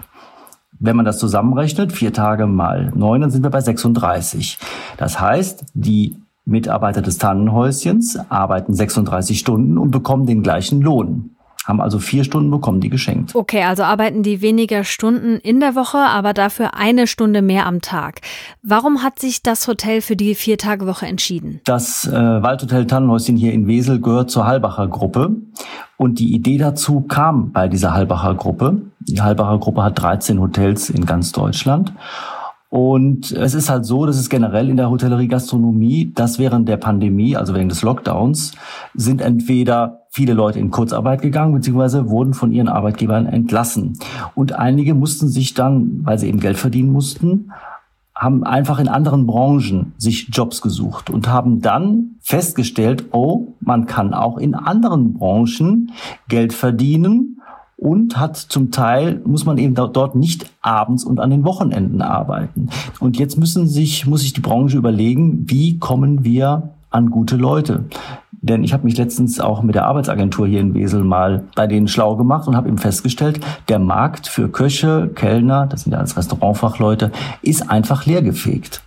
Wenn 0.78 0.96
man 0.96 1.05
das 1.05 1.19
zusammenrechnet, 1.19 1.93
vier 1.93 2.12
Tage 2.12 2.46
mal 2.46 2.90
neun, 2.94 3.20
dann 3.20 3.31
sind 3.31 3.44
wir 3.44 3.50
bei 3.50 3.60
36. 3.60 4.58
Das 4.96 5.20
heißt, 5.20 5.66
die 5.75 6.16
Mitarbeiter 6.44 7.02
des 7.02 7.18
Tannenhäuschens 7.18 8.18
arbeiten 8.28 8.74
36 8.74 9.38
Stunden 9.38 9.78
und 9.78 9.90
bekommen 9.90 10.26
den 10.26 10.42
gleichen 10.42 10.80
Lohn. 10.80 11.36
Haben 11.64 11.80
also 11.80 12.00
vier 12.00 12.24
Stunden 12.24 12.50
bekommen, 12.50 12.80
die 12.80 12.88
geschenkt. 12.88 13.36
Okay, 13.36 13.62
also 13.62 13.84
arbeiten 13.84 14.24
die 14.24 14.42
weniger 14.42 14.82
Stunden 14.82 15.36
in 15.36 15.60
der 15.60 15.76
Woche, 15.76 15.98
aber 15.98 16.34
dafür 16.34 16.74
eine 16.74 17.06
Stunde 17.06 17.40
mehr 17.40 17.67
am 17.67 17.81
Tag. 17.81 18.20
Warum 18.62 19.05
hat 19.05 19.20
sich 19.20 19.43
das 19.44 19.69
Hotel 19.69 20.00
für 20.00 20.17
die 20.17 20.34
Vier-Tage-Woche 20.34 21.06
entschieden? 21.06 21.60
Das 21.64 22.05
äh, 22.08 22.12
Waldhotel 22.12 22.88
Tannenhäuschen 22.88 23.36
hier 23.36 23.52
in 23.52 23.69
Wesel 23.69 24.00
gehört 24.00 24.31
zur 24.32 24.44
Halbacher 24.44 24.88
Gruppe. 24.88 25.36
Und 25.96 26.19
die 26.19 26.34
Idee 26.34 26.58
dazu 26.58 27.02
kam 27.02 27.52
bei 27.52 27.69
dieser 27.69 27.94
Halbacher 27.94 28.34
Gruppe. 28.34 28.82
Die 28.98 29.20
Halbacher 29.20 29.58
Gruppe 29.58 29.84
hat 29.84 30.02
13 30.02 30.40
Hotels 30.40 30.90
in 30.90 31.06
ganz 31.06 31.31
Deutschland. 31.31 31.93
Und 32.72 33.32
es 33.32 33.52
ist 33.52 33.69
halt 33.69 33.84
so, 33.84 34.06
dass 34.06 34.17
es 34.17 34.31
generell 34.31 34.70
in 34.70 34.79
der 34.79 34.88
Hotellerie 34.88 35.29
Gastronomie, 35.29 36.10
dass 36.14 36.38
während 36.38 36.67
der 36.70 36.79
Pandemie, 36.79 37.36
also 37.36 37.52
während 37.52 37.70
des 37.70 37.82
Lockdowns, 37.82 38.52
sind 38.94 39.20
entweder 39.20 40.06
viele 40.08 40.32
Leute 40.32 40.58
in 40.58 40.70
Kurzarbeit 40.70 41.20
gegangen, 41.20 41.52
beziehungsweise 41.52 42.08
wurden 42.08 42.32
von 42.32 42.50
ihren 42.50 42.69
Arbeitgebern 42.69 43.26
entlassen. 43.26 43.98
Und 44.34 44.55
einige 44.55 44.94
mussten 44.94 45.29
sich 45.29 45.52
dann, 45.52 46.00
weil 46.05 46.19
sie 46.19 46.29
eben 46.29 46.41
Geld 46.41 46.56
verdienen 46.56 46.93
mussten, 46.93 47.52
haben 48.14 48.43
einfach 48.43 48.79
in 48.79 48.88
anderen 48.88 49.26
Branchen 49.26 49.93
sich 49.98 50.29
Jobs 50.32 50.62
gesucht 50.62 51.10
und 51.10 51.29
haben 51.29 51.60
dann 51.60 52.17
festgestellt, 52.22 53.05
oh, 53.12 53.48
man 53.60 53.84
kann 53.84 54.14
auch 54.14 54.38
in 54.38 54.55
anderen 54.55 55.12
Branchen 55.12 55.93
Geld 56.26 56.55
verdienen 56.55 57.31
und 57.82 58.17
hat 58.17 58.36
zum 58.36 58.70
Teil, 58.70 59.20
muss 59.24 59.44
man 59.44 59.58
eben 59.58 59.74
dort 59.74 60.15
nicht 60.15 60.46
abends 60.60 61.03
und 61.03 61.19
an 61.19 61.31
den 61.31 61.44
Wochenenden 61.44 62.01
arbeiten. 62.01 62.69
Und 63.01 63.19
jetzt 63.19 63.36
müssen 63.36 63.67
sich, 63.67 64.06
muss 64.06 64.20
sich 64.20 64.32
die 64.32 64.41
Branche 64.41 64.77
überlegen, 64.77 65.51
wie 65.51 65.81
kommen 65.81 66.22
wir 66.22 66.70
an 66.91 67.10
gute 67.10 67.36
Leute. 67.36 67.86
Denn 68.31 68.62
ich 68.62 68.72
habe 68.72 68.84
mich 68.84 68.96
letztens 68.96 69.41
auch 69.41 69.65
mit 69.65 69.74
der 69.74 69.86
Arbeitsagentur 69.86 70.46
hier 70.46 70.60
in 70.60 70.74
Wesel 70.74 71.03
mal 71.03 71.44
bei 71.56 71.67
denen 71.67 71.89
schlau 71.89 72.15
gemacht 72.15 72.46
und 72.46 72.55
habe 72.55 72.69
eben 72.69 72.79
festgestellt, 72.79 73.41
der 73.69 73.81
Markt 73.81 74.29
für 74.29 74.48
Köche, 74.48 75.10
Kellner, 75.12 75.67
das 75.67 75.82
sind 75.82 75.93
ja 75.93 75.98
als 75.98 76.17
Restaurantfachleute, 76.17 77.10
ist 77.43 77.69
einfach 77.69 78.06
leergefegt. 78.06 78.82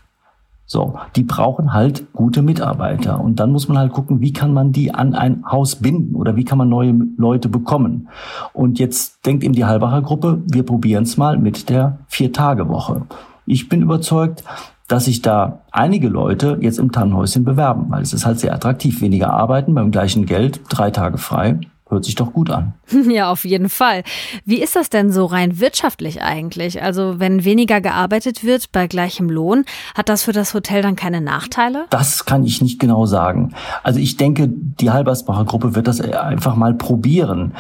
So, 0.67 0.95
die 1.15 1.23
brauchen 1.23 1.73
halt 1.73 2.11
gute 2.13 2.41
Mitarbeiter. 2.41 3.21
Und 3.21 3.39
dann 3.39 3.51
muss 3.51 3.67
man 3.67 3.77
halt 3.77 3.93
gucken, 3.93 4.21
wie 4.21 4.33
kann 4.33 4.51
man 4.51 4.71
die 4.71 4.93
an 4.93 5.13
ein 5.13 5.43
Haus 5.49 5.75
binden 5.75 6.15
oder 6.15 6.35
wie 6.35 6.43
kann 6.43 6.57
man 6.57 6.69
neue 6.69 6.95
Leute 7.17 7.49
bekommen. 7.49 8.09
Und 8.51 8.79
jetzt 8.79 9.25
denkt 9.25 9.43
eben 9.43 9.53
die 9.53 9.65
Halbacher 9.65 10.01
Gruppe, 10.01 10.41
wir 10.47 10.63
probieren 10.63 11.03
es 11.03 11.17
mal 11.17 11.37
mit 11.37 11.69
der 11.69 11.99
Vier-Tage-Woche. 12.07 13.03
Ich 13.45 13.69
bin 13.69 13.83
überzeugt, 13.83 14.43
dass 14.87 15.05
sich 15.05 15.21
da 15.21 15.61
einige 15.71 16.09
Leute 16.09 16.57
jetzt 16.61 16.79
im 16.79 16.91
Tannenhäuschen 16.91 17.43
bewerben, 17.43 17.85
weil 17.89 18.01
es 18.01 18.13
ist 18.13 18.25
halt 18.25 18.39
sehr 18.39 18.53
attraktiv. 18.53 19.01
Weniger 19.01 19.31
arbeiten 19.31 19.73
beim 19.73 19.91
gleichen 19.91 20.25
Geld, 20.25 20.61
drei 20.69 20.91
Tage 20.91 21.17
frei. 21.17 21.59
Hört 21.87 22.03
sich 22.03 22.15
doch 22.15 22.33
gut 22.33 22.49
an. 22.49 22.73
Ja, 23.07 23.31
auf 23.31 23.45
jeden 23.45 23.69
Fall. 23.69 24.03
Wie 24.45 24.61
ist 24.61 24.75
das 24.75 24.89
denn 24.89 25.11
so 25.11 25.25
rein 25.25 25.59
wirtschaftlich 25.59 26.21
eigentlich? 26.21 26.81
Also 26.81 27.19
wenn 27.19 27.45
weniger 27.45 27.79
gearbeitet 27.79 28.43
wird 28.43 28.71
bei 28.71 28.87
gleichem 28.87 29.29
Lohn, 29.29 29.63
hat 29.93 30.09
das 30.09 30.23
für 30.23 30.31
das 30.31 30.53
Hotel 30.53 30.81
dann 30.81 30.95
keine 30.95 31.21
Nachteile? 31.21 31.85
Das 31.91 32.25
kann 32.25 32.43
ich 32.43 32.61
nicht 32.61 32.79
genau 32.79 33.05
sagen. 33.05 33.53
Also 33.83 33.99
ich 33.99 34.17
denke, 34.17 34.49
die 34.49 34.89
Halbersbacher 34.89 35.45
Gruppe 35.45 35.75
wird 35.75 35.87
das 35.87 36.01
einfach 36.01 36.55
mal 36.55 36.73
probieren. 36.73 37.53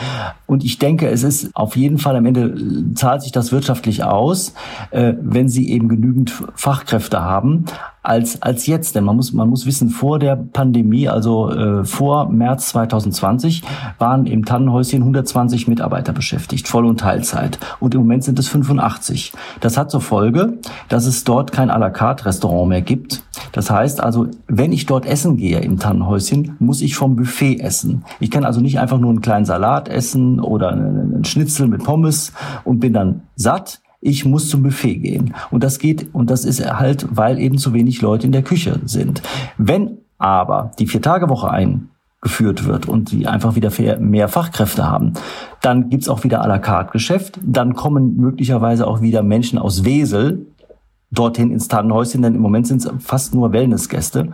Und 0.47 0.63
ich 0.63 0.79
denke, 0.79 1.07
es 1.07 1.23
ist 1.23 1.55
auf 1.55 1.75
jeden 1.75 1.99
Fall 1.99 2.15
am 2.15 2.25
Ende 2.25 2.93
zahlt 2.95 3.21
sich 3.21 3.31
das 3.31 3.51
wirtschaftlich 3.51 4.03
aus, 4.03 4.53
äh, 4.89 5.13
wenn 5.21 5.47
sie 5.47 5.69
eben 5.69 5.87
genügend 5.87 6.33
Fachkräfte 6.55 7.21
haben 7.21 7.65
als, 8.05 8.41
als 8.41 8.65
jetzt. 8.65 8.95
Denn 8.95 9.03
man 9.03 9.15
muss, 9.15 9.33
man 9.33 9.49
muss 9.49 9.65
wissen, 9.65 9.89
vor 9.89 10.19
der 10.19 10.35
Pandemie, 10.35 11.09
also 11.09 11.49
äh, 11.51 11.85
vor 11.85 12.29
März 12.29 12.69
2020, 12.69 13.63
waren 13.97 14.25
im 14.25 14.45
Tannenhäuschen 14.45 15.01
120 15.01 15.67
Mitarbeiter 15.67 16.13
beschäftigt, 16.13 16.67
Voll- 16.67 16.85
und 16.85 16.99
Teilzeit. 16.99 17.59
Und 17.79 17.93
im 17.95 18.01
Moment 18.01 18.23
sind 18.23 18.39
es 18.39 18.47
85. 18.47 19.33
Das 19.59 19.77
hat 19.77 19.91
zur 19.91 20.01
Folge, 20.01 20.59
dass 20.89 21.05
es 21.05 21.23
dort 21.23 21.51
kein 21.51 21.69
à 21.69 21.77
la 21.77 21.89
carte 21.89 22.25
Restaurant 22.25 22.69
mehr 22.69 22.81
gibt. 22.81 23.23
Das 23.51 23.69
heißt 23.69 24.01
also, 24.01 24.27
wenn 24.47 24.71
ich 24.71 24.85
dort 24.85 25.05
essen 25.05 25.37
gehe 25.37 25.59
im 25.59 25.79
Tannenhäuschen, 25.79 26.55
muss 26.59 26.81
ich 26.81 26.95
vom 26.95 27.15
Buffet 27.15 27.59
essen. 27.59 28.03
Ich 28.19 28.31
kann 28.31 28.45
also 28.45 28.61
nicht 28.61 28.79
einfach 28.79 28.99
nur 28.99 29.09
einen 29.09 29.21
kleinen 29.21 29.45
Salat 29.45 29.89
essen 29.89 30.39
oder 30.39 30.69
einen 30.69 31.23
Schnitzel 31.25 31.67
mit 31.67 31.83
Pommes 31.83 32.33
und 32.63 32.79
bin 32.79 32.93
dann 32.93 33.21
satt 33.35 33.81
ich 34.05 34.25
muss 34.25 34.49
zum 34.49 34.63
Buffet 34.63 34.95
gehen. 34.95 35.33
Und 35.51 35.63
das 35.63 35.79
geht, 35.79 36.13
und 36.13 36.29
das 36.29 36.45
ist 36.45 36.65
halt, 36.65 37.07
weil 37.09 37.39
eben 37.39 37.57
zu 37.57 37.73
wenig 37.73 38.01
Leute 38.01 38.25
in 38.25 38.31
der 38.31 38.43
Küche 38.43 38.79
sind. 38.85 39.21
Wenn 39.57 39.97
aber 40.17 40.71
die 40.79 40.87
Vier-Tage-Woche 40.87 41.49
eingeführt 41.49 42.65
wird 42.65 42.87
und 42.87 43.09
sie 43.09 43.27
einfach 43.27 43.55
wieder 43.55 43.71
mehr 43.99 44.27
Fachkräfte 44.27 44.85
haben, 44.85 45.13
dann 45.61 45.89
gibt's 45.89 46.07
auch 46.07 46.23
wieder 46.23 46.43
à 46.43 46.47
la 46.47 46.59
carte 46.59 46.91
Geschäft. 46.91 47.39
Dann 47.43 47.73
kommen 47.73 48.15
möglicherweise 48.17 48.87
auch 48.87 49.01
wieder 49.01 49.23
Menschen 49.23 49.57
aus 49.57 49.83
Wesel 49.83 50.45
dorthin 51.11 51.51
ins 51.51 51.67
Tannenhäuschen, 51.67 52.21
denn 52.21 52.35
im 52.35 52.41
Moment 52.41 52.67
sind 52.67 52.85
es 52.85 52.91
fast 52.99 53.33
nur 53.33 53.51
Wellnessgäste. 53.51 54.29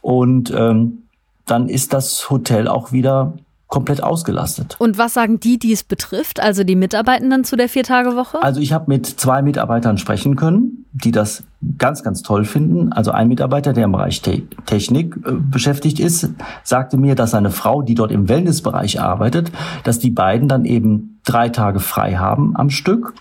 Und 0.00 0.52
ähm, 0.54 1.04
dann 1.46 1.68
ist 1.68 1.92
das 1.92 2.28
Hotel 2.30 2.68
auch 2.68 2.92
wieder 2.92 3.34
komplett 3.72 4.02
ausgelastet. 4.02 4.76
Und 4.78 4.98
was 4.98 5.14
sagen 5.14 5.40
die, 5.40 5.58
die 5.58 5.72
es 5.72 5.82
betrifft, 5.82 6.40
also 6.40 6.62
die 6.62 6.76
Mitarbeitenden 6.76 7.42
zu 7.42 7.56
der 7.56 7.70
Viertagewoche? 7.70 8.42
Also 8.42 8.60
ich 8.60 8.74
habe 8.74 8.84
mit 8.88 9.06
zwei 9.06 9.40
Mitarbeitern 9.40 9.96
sprechen 9.96 10.36
können, 10.36 10.84
die 10.92 11.10
das 11.10 11.44
ganz, 11.78 12.02
ganz 12.02 12.20
toll 12.20 12.44
finden. 12.44 12.92
Also 12.92 13.12
ein 13.12 13.28
Mitarbeiter, 13.28 13.72
der 13.72 13.84
im 13.84 13.92
Bereich 13.92 14.20
Te 14.20 14.42
Technik 14.66 15.16
äh, 15.24 15.32
beschäftigt 15.32 16.00
ist, 16.00 16.28
sagte 16.62 16.98
mir, 16.98 17.14
dass 17.14 17.30
seine 17.30 17.50
Frau, 17.50 17.80
die 17.80 17.94
dort 17.94 18.12
im 18.12 18.28
Wellnessbereich 18.28 19.00
arbeitet, 19.00 19.50
dass 19.84 19.98
die 19.98 20.10
beiden 20.10 20.48
dann 20.48 20.66
eben 20.66 21.18
drei 21.24 21.48
Tage 21.48 21.80
frei 21.80 22.16
haben 22.16 22.54
am 22.54 22.68
Stück 22.68 23.14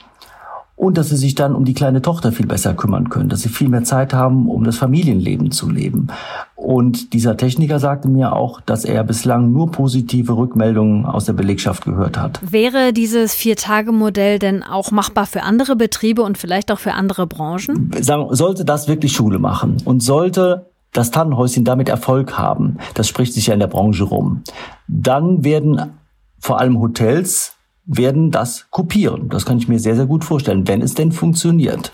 und 0.81 0.97
dass 0.97 1.09
sie 1.09 1.15
sich 1.15 1.35
dann 1.35 1.53
um 1.53 1.63
die 1.63 1.75
kleine 1.75 2.01
Tochter 2.01 2.31
viel 2.31 2.47
besser 2.47 2.73
kümmern 2.73 3.09
können, 3.09 3.29
dass 3.29 3.41
sie 3.41 3.49
viel 3.49 3.69
mehr 3.69 3.83
Zeit 3.83 4.15
haben, 4.15 4.49
um 4.49 4.63
das 4.63 4.77
Familienleben 4.77 5.51
zu 5.51 5.69
leben. 5.69 6.07
Und 6.55 7.13
dieser 7.13 7.37
Techniker 7.37 7.77
sagte 7.77 8.07
mir 8.07 8.35
auch, 8.35 8.59
dass 8.61 8.83
er 8.83 9.03
bislang 9.03 9.51
nur 9.51 9.69
positive 9.69 10.35
Rückmeldungen 10.35 11.05
aus 11.05 11.25
der 11.25 11.33
Belegschaft 11.33 11.85
gehört 11.85 12.17
hat. 12.17 12.39
Wäre 12.41 12.93
dieses 12.93 13.35
Vier-Tage-Modell 13.35 14.39
denn 14.39 14.63
auch 14.63 14.89
machbar 14.89 15.27
für 15.27 15.43
andere 15.43 15.75
Betriebe 15.75 16.23
und 16.23 16.39
vielleicht 16.39 16.71
auch 16.71 16.79
für 16.79 16.93
andere 16.93 17.27
Branchen? 17.27 17.91
Sollte 18.01 18.65
das 18.65 18.87
wirklich 18.87 19.11
Schule 19.11 19.37
machen 19.37 19.77
und 19.85 20.01
sollte 20.01 20.71
das 20.93 21.11
Tannenhäuschen 21.11 21.63
damit 21.63 21.89
Erfolg 21.89 22.39
haben, 22.39 22.77
das 22.95 23.07
spricht 23.07 23.35
sich 23.35 23.45
ja 23.45 23.53
in 23.53 23.59
der 23.59 23.67
Branche 23.67 24.05
rum, 24.05 24.41
dann 24.87 25.43
werden 25.43 25.91
vor 26.39 26.59
allem 26.59 26.79
Hotels 26.79 27.55
werden 27.97 28.31
das 28.31 28.67
kopieren. 28.69 29.29
Das 29.29 29.45
kann 29.45 29.57
ich 29.57 29.67
mir 29.67 29.79
sehr, 29.79 29.95
sehr 29.95 30.05
gut 30.05 30.23
vorstellen, 30.23 30.67
wenn 30.67 30.81
es 30.81 30.93
denn 30.93 31.11
funktioniert. 31.11 31.91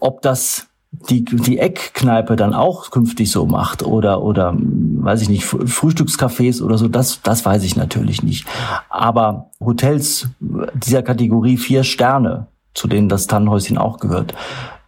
Ob 0.00 0.22
das 0.22 0.66
die, 0.90 1.24
die 1.24 1.58
Eckkneipe 1.58 2.34
dann 2.36 2.54
auch 2.54 2.90
künftig 2.90 3.30
so 3.30 3.46
macht 3.46 3.82
oder, 3.82 4.22
oder, 4.22 4.54
weiß 4.56 5.22
ich 5.22 5.28
nicht, 5.28 5.44
Frühstückscafés 5.44 6.62
oder 6.62 6.78
so, 6.78 6.88
das, 6.88 7.20
das 7.22 7.44
weiß 7.44 7.62
ich 7.64 7.76
natürlich 7.76 8.22
nicht. 8.22 8.46
Aber 8.88 9.50
Hotels 9.60 10.28
dieser 10.74 11.02
Kategorie 11.02 11.58
vier 11.58 11.84
Sterne, 11.84 12.46
zu 12.74 12.88
denen 12.88 13.08
das 13.08 13.26
Tannenhäuschen 13.26 13.76
auch 13.76 13.98
gehört, 13.98 14.34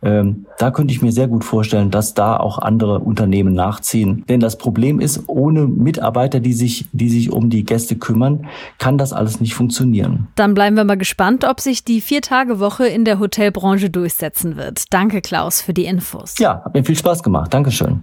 ähm, 0.02 0.46
da 0.58 0.70
könnte 0.70 0.94
ich 0.94 1.02
mir 1.02 1.12
sehr 1.12 1.28
gut 1.28 1.44
vorstellen, 1.44 1.90
dass 1.90 2.14
da 2.14 2.36
auch 2.36 2.58
andere 2.58 3.00
Unternehmen 3.00 3.54
nachziehen. 3.54 4.24
Denn 4.28 4.40
das 4.40 4.56
Problem 4.56 5.00
ist, 5.00 5.24
ohne 5.26 5.66
Mitarbeiter, 5.66 6.40
die 6.40 6.54
sich, 6.54 6.86
die 6.92 7.10
sich 7.10 7.30
um 7.30 7.50
die 7.50 7.64
Gäste 7.64 7.96
kümmern, 7.96 8.46
kann 8.78 8.96
das 8.96 9.12
alles 9.12 9.40
nicht 9.40 9.54
funktionieren. 9.54 10.28
Dann 10.36 10.54
bleiben 10.54 10.76
wir 10.76 10.84
mal 10.84 10.96
gespannt, 10.96 11.44
ob 11.44 11.60
sich 11.60 11.84
die 11.84 12.00
Vier-Tage-Woche 12.00 12.86
in 12.86 13.04
der 13.04 13.18
Hotelbranche 13.18 13.90
durchsetzen 13.90 14.56
wird. 14.56 14.92
Danke, 14.92 15.20
Klaus, 15.20 15.60
für 15.60 15.74
die 15.74 15.84
Infos. 15.84 16.38
Ja, 16.38 16.62
hat 16.64 16.74
mir 16.74 16.84
viel 16.84 16.96
Spaß 16.96 17.22
gemacht. 17.22 17.52
Dankeschön. 17.52 18.02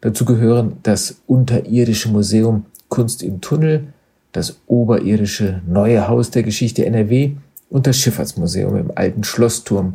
Dazu 0.00 0.24
gehören 0.24 0.78
das 0.82 1.20
unterirdische 1.26 2.08
Museum 2.08 2.66
Kunst 2.88 3.22
im 3.22 3.40
Tunnel, 3.40 3.92
das 4.32 4.60
oberirdische 4.66 5.62
Neue 5.66 6.08
Haus 6.08 6.30
der 6.30 6.42
Geschichte 6.42 6.84
NRW 6.84 7.32
und 7.70 7.86
das 7.86 7.98
Schifffahrtsmuseum 7.98 8.76
im 8.76 8.92
alten 8.94 9.24
Schlossturm, 9.24 9.94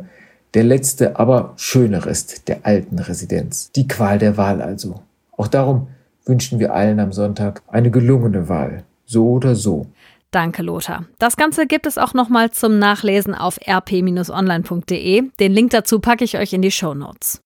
der 0.54 0.64
letzte, 0.64 1.18
aber 1.18 1.52
schöne 1.56 2.06
Rest 2.06 2.48
der 2.48 2.64
alten 2.64 2.98
Residenz. 2.98 3.70
Die 3.72 3.86
Qual 3.86 4.18
der 4.18 4.36
Wahl 4.36 4.62
also. 4.62 5.00
Auch 5.36 5.48
darum 5.48 5.88
wünschen 6.28 6.58
wir 6.58 6.74
allen 6.74 7.00
am 7.00 7.12
Sonntag 7.12 7.62
eine 7.68 7.90
gelungene 7.90 8.48
Wahl. 8.48 8.84
So 9.04 9.28
oder 9.30 9.54
so. 9.54 9.86
Danke, 10.30 10.62
Lothar. 10.62 11.06
Das 11.18 11.36
Ganze 11.36 11.66
gibt 11.66 11.86
es 11.86 11.96
auch 11.96 12.12
nochmal 12.12 12.50
zum 12.50 12.78
Nachlesen 12.78 13.34
auf 13.34 13.58
rp-online.de. 13.66 15.22
Den 15.40 15.52
Link 15.52 15.70
dazu 15.70 16.00
packe 16.00 16.24
ich 16.24 16.36
euch 16.36 16.52
in 16.52 16.60
die 16.60 16.70
Show 16.70 16.92
Notes. 16.92 17.40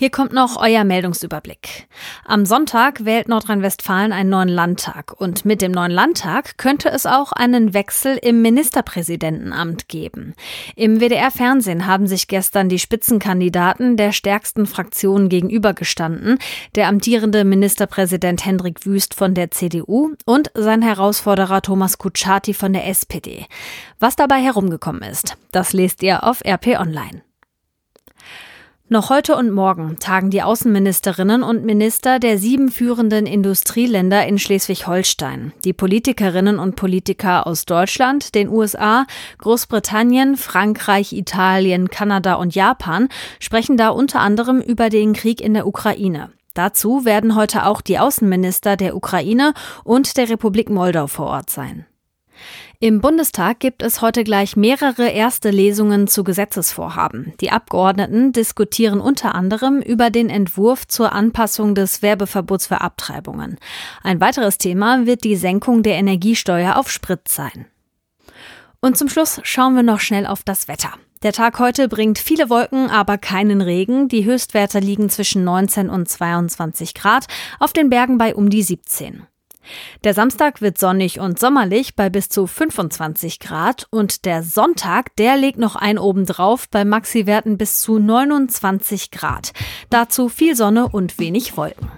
Hier 0.00 0.08
kommt 0.08 0.32
noch 0.32 0.56
euer 0.56 0.82
Meldungsüberblick. 0.82 1.86
Am 2.24 2.46
Sonntag 2.46 3.04
wählt 3.04 3.28
Nordrhein-Westfalen 3.28 4.14
einen 4.14 4.30
neuen 4.30 4.48
Landtag 4.48 5.12
und 5.20 5.44
mit 5.44 5.60
dem 5.60 5.72
neuen 5.72 5.90
Landtag 5.90 6.56
könnte 6.56 6.88
es 6.88 7.04
auch 7.04 7.32
einen 7.32 7.74
Wechsel 7.74 8.16
im 8.16 8.40
Ministerpräsidentenamt 8.40 9.88
geben. 9.88 10.32
Im 10.74 11.02
WDR-Fernsehen 11.02 11.86
haben 11.86 12.06
sich 12.06 12.28
gestern 12.28 12.70
die 12.70 12.78
Spitzenkandidaten 12.78 13.98
der 13.98 14.12
stärksten 14.12 14.64
Fraktionen 14.64 15.28
gegenübergestanden, 15.28 16.38
der 16.76 16.88
amtierende 16.88 17.44
Ministerpräsident 17.44 18.46
Hendrik 18.46 18.86
Wüst 18.86 19.12
von 19.12 19.34
der 19.34 19.50
CDU 19.50 20.14
und 20.24 20.50
sein 20.54 20.80
Herausforderer 20.80 21.60
Thomas 21.60 21.98
Kutschaty 21.98 22.54
von 22.54 22.72
der 22.72 22.88
SPD. 22.88 23.44
Was 23.98 24.16
dabei 24.16 24.36
herumgekommen 24.36 25.02
ist, 25.02 25.36
das 25.52 25.74
lest 25.74 26.02
ihr 26.02 26.24
auf 26.24 26.42
RP 26.42 26.80
Online. 26.80 27.20
Noch 28.92 29.08
heute 29.08 29.36
und 29.36 29.52
morgen 29.52 30.00
tagen 30.00 30.30
die 30.30 30.42
Außenministerinnen 30.42 31.44
und 31.44 31.64
Minister 31.64 32.18
der 32.18 32.38
sieben 32.38 32.72
führenden 32.72 33.24
Industrieländer 33.24 34.26
in 34.26 34.36
Schleswig-Holstein. 34.36 35.52
Die 35.64 35.72
Politikerinnen 35.72 36.58
und 36.58 36.74
Politiker 36.74 37.46
aus 37.46 37.66
Deutschland, 37.66 38.34
den 38.34 38.48
USA, 38.48 39.06
Großbritannien, 39.38 40.36
Frankreich, 40.36 41.12
Italien, 41.12 41.88
Kanada 41.88 42.34
und 42.34 42.56
Japan 42.56 43.08
sprechen 43.38 43.76
da 43.76 43.90
unter 43.90 44.18
anderem 44.18 44.60
über 44.60 44.90
den 44.90 45.12
Krieg 45.12 45.40
in 45.40 45.54
der 45.54 45.68
Ukraine. 45.68 46.32
Dazu 46.54 47.04
werden 47.04 47.36
heute 47.36 47.66
auch 47.66 47.82
die 47.82 48.00
Außenminister 48.00 48.76
der 48.76 48.96
Ukraine 48.96 49.54
und 49.84 50.16
der 50.16 50.28
Republik 50.28 50.68
Moldau 50.68 51.06
vor 51.06 51.26
Ort 51.26 51.50
sein. 51.50 51.86
Im 52.82 53.02
Bundestag 53.02 53.60
gibt 53.60 53.82
es 53.82 54.00
heute 54.00 54.24
gleich 54.24 54.56
mehrere 54.56 55.06
erste 55.08 55.50
Lesungen 55.50 56.06
zu 56.08 56.24
Gesetzesvorhaben. 56.24 57.34
Die 57.42 57.50
Abgeordneten 57.50 58.32
diskutieren 58.32 59.02
unter 59.02 59.34
anderem 59.34 59.82
über 59.82 60.08
den 60.08 60.30
Entwurf 60.30 60.88
zur 60.88 61.12
Anpassung 61.12 61.74
des 61.74 62.00
Werbeverbots 62.00 62.68
für 62.68 62.80
Abtreibungen. 62.80 63.58
Ein 64.02 64.22
weiteres 64.22 64.56
Thema 64.56 65.04
wird 65.04 65.24
die 65.24 65.36
Senkung 65.36 65.82
der 65.82 65.96
Energiesteuer 65.96 66.76
auf 66.76 66.90
Sprit 66.90 67.28
sein. 67.28 67.66
Und 68.80 68.96
zum 68.96 69.10
Schluss 69.10 69.40
schauen 69.42 69.76
wir 69.76 69.82
noch 69.82 70.00
schnell 70.00 70.24
auf 70.24 70.42
das 70.42 70.66
Wetter. 70.66 70.94
Der 71.22 71.34
Tag 71.34 71.58
heute 71.58 71.86
bringt 71.86 72.18
viele 72.18 72.48
Wolken, 72.48 72.88
aber 72.88 73.18
keinen 73.18 73.60
Regen. 73.60 74.08
Die 74.08 74.24
Höchstwerte 74.24 74.78
liegen 74.78 75.10
zwischen 75.10 75.44
19 75.44 75.90
und 75.90 76.08
22 76.08 76.94
Grad, 76.94 77.26
auf 77.58 77.74
den 77.74 77.90
Bergen 77.90 78.16
bei 78.16 78.34
um 78.34 78.48
die 78.48 78.62
17. 78.62 79.26
Der 80.04 80.14
Samstag 80.14 80.60
wird 80.62 80.78
sonnig 80.78 81.20
und 81.20 81.38
sommerlich 81.38 81.94
bei 81.94 82.10
bis 82.10 82.28
zu 82.28 82.46
25 82.46 83.40
Grad 83.40 83.86
und 83.90 84.24
der 84.24 84.42
Sonntag, 84.42 85.14
der 85.16 85.36
legt 85.36 85.58
noch 85.58 85.76
ein 85.76 85.98
oben 85.98 86.26
drauf 86.26 86.68
bei 86.68 86.84
Maxi-Werten 86.84 87.58
bis 87.58 87.80
zu 87.80 87.98
29 87.98 89.10
Grad. 89.10 89.52
Dazu 89.90 90.28
viel 90.28 90.56
Sonne 90.56 90.88
und 90.88 91.18
wenig 91.18 91.56
Wolken. 91.56 91.90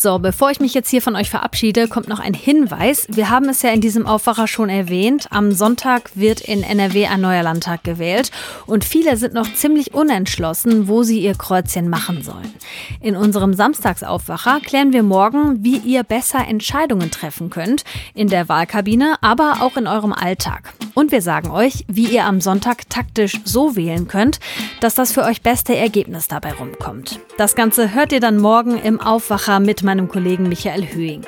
So, 0.00 0.20
bevor 0.20 0.52
ich 0.52 0.60
mich 0.60 0.74
jetzt 0.74 0.90
hier 0.90 1.02
von 1.02 1.16
euch 1.16 1.28
verabschiede, 1.28 1.88
kommt 1.88 2.06
noch 2.06 2.20
ein 2.20 2.32
Hinweis. 2.32 3.08
Wir 3.10 3.30
haben 3.30 3.48
es 3.48 3.62
ja 3.62 3.70
in 3.70 3.80
diesem 3.80 4.06
Aufwacher 4.06 4.46
schon 4.46 4.68
erwähnt. 4.68 5.26
Am 5.30 5.50
Sonntag 5.50 6.12
wird 6.14 6.40
in 6.40 6.62
NRW 6.62 7.08
ein 7.08 7.20
neuer 7.20 7.42
Landtag 7.42 7.82
gewählt 7.82 8.30
und 8.66 8.84
viele 8.84 9.16
sind 9.16 9.34
noch 9.34 9.52
ziemlich 9.54 9.94
unentschlossen, 9.94 10.86
wo 10.86 11.02
sie 11.02 11.18
ihr 11.18 11.34
Kreuzchen 11.34 11.88
machen 11.88 12.22
sollen. 12.22 12.54
In 13.00 13.16
unserem 13.16 13.54
Samstagsaufwacher 13.54 14.60
klären 14.60 14.92
wir 14.92 15.02
morgen, 15.02 15.64
wie 15.64 15.78
ihr 15.78 16.04
besser 16.04 16.46
Entscheidungen 16.46 17.10
treffen 17.10 17.50
könnt. 17.50 17.82
In 18.14 18.28
der 18.28 18.48
Wahlkabine, 18.48 19.16
aber 19.20 19.62
auch 19.62 19.76
in 19.76 19.88
eurem 19.88 20.12
Alltag. 20.12 20.74
Und 20.94 21.10
wir 21.10 21.22
sagen 21.22 21.50
euch, 21.50 21.84
wie 21.88 22.06
ihr 22.06 22.24
am 22.24 22.40
Sonntag 22.40 22.88
taktisch 22.88 23.40
so 23.44 23.74
wählen 23.74 24.06
könnt, 24.06 24.38
dass 24.80 24.94
das 24.94 25.12
für 25.12 25.24
euch 25.24 25.42
beste 25.42 25.76
Ergebnis 25.76 26.28
dabei 26.28 26.52
rumkommt. 26.52 27.18
Das 27.36 27.56
Ganze 27.56 27.94
hört 27.94 28.12
ihr 28.12 28.20
dann 28.20 28.38
morgen 28.38 28.78
im 28.78 29.00
Aufwacher 29.00 29.58
mit 29.58 29.87
meinem 29.88 30.08
Kollegen 30.08 30.50
Michael 30.50 30.86
Höhing. 30.92 31.22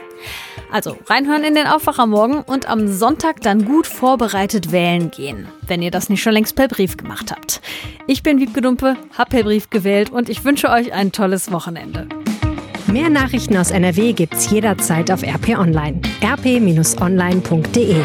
Also 0.70 0.98
reinhören 1.06 1.44
in 1.44 1.54
den 1.54 1.66
Aufwacher 1.66 2.06
morgen 2.06 2.42
und 2.42 2.68
am 2.68 2.88
Sonntag 2.88 3.40
dann 3.40 3.64
gut 3.64 3.86
vorbereitet 3.86 4.70
wählen 4.70 5.10
gehen, 5.10 5.48
wenn 5.66 5.80
ihr 5.80 5.90
das 5.90 6.10
nicht 6.10 6.22
schon 6.22 6.34
längst 6.34 6.56
per 6.56 6.68
Brief 6.68 6.98
gemacht 6.98 7.32
habt. 7.32 7.62
Ich 8.06 8.22
bin 8.22 8.38
Wiebke 8.38 8.60
Dumpe, 8.60 8.98
hab 9.16 9.30
per 9.30 9.44
Brief 9.44 9.70
gewählt 9.70 10.10
und 10.10 10.28
ich 10.28 10.44
wünsche 10.44 10.68
euch 10.68 10.92
ein 10.92 11.10
tolles 11.10 11.50
Wochenende. 11.50 12.06
Mehr 12.86 13.08
Nachrichten 13.08 13.56
aus 13.56 13.70
NRW 13.70 14.12
gibt's 14.12 14.50
jederzeit 14.50 15.10
auf 15.10 15.22
RP 15.22 15.58
Online. 15.58 16.02
rp-online.de 16.22 18.04